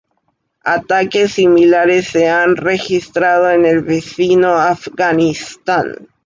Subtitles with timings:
[0.65, 6.07] Ataques similares se han registrado en el vecino Afganistán.